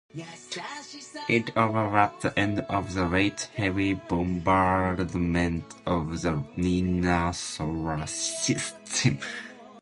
[1.29, 9.19] It overlaps the end of the Late Heavy Bombardment of the Inner Solar System.